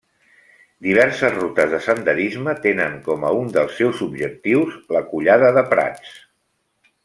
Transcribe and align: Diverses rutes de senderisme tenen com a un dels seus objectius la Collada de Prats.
Diverses 0.85 1.35
rutes 1.35 1.69
de 1.73 1.81
senderisme 1.87 2.55
tenen 2.65 2.97
com 3.09 3.27
a 3.29 3.35
un 3.43 3.53
dels 3.59 3.77
seus 3.83 4.03
objectius 4.09 4.81
la 4.97 5.07
Collada 5.13 5.55
de 5.61 5.69
Prats. 5.75 6.21